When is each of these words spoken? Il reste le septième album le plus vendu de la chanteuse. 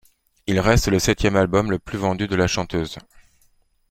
Il 0.47 0.59
reste 0.59 0.87
le 0.87 0.97
septième 0.97 1.35
album 1.35 1.69
le 1.69 1.77
plus 1.77 1.99
vendu 1.99 2.27
de 2.27 2.35
la 2.35 2.47
chanteuse. 2.47 2.97